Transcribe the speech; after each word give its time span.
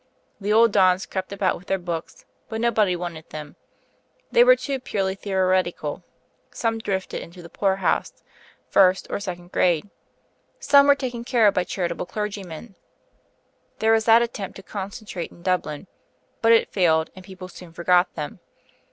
The 0.39 0.51
old 0.51 0.71
dons 0.71 1.05
crept 1.05 1.31
about 1.31 1.57
with 1.57 1.67
their 1.67 1.77
books, 1.77 2.25
but 2.49 2.59
nobody 2.59 2.95
wanted 2.95 3.29
them 3.29 3.55
they 4.31 4.43
were 4.43 4.55
too 4.55 4.79
purely 4.79 5.13
theoretical; 5.13 6.01
some 6.49 6.79
drifted 6.79 7.21
into 7.21 7.43
the 7.43 7.51
poorhouses, 7.51 8.23
first 8.67 9.05
or 9.11 9.19
second 9.19 9.51
grade; 9.51 9.91
some 10.59 10.87
were 10.87 10.95
taken 10.95 11.23
care 11.23 11.45
of 11.45 11.53
by 11.53 11.65
charitable 11.65 12.07
clergymen; 12.07 12.73
there 13.77 13.91
was 13.91 14.05
that 14.05 14.23
attempt 14.23 14.55
to 14.55 14.63
concentrate 14.63 15.29
in 15.29 15.43
Dublin; 15.43 15.85
but 16.41 16.51
it 16.51 16.71
failed, 16.73 17.11
and 17.15 17.23
people 17.23 17.47
soon 17.47 17.71
forgot 17.71 18.11
them. 18.15 18.39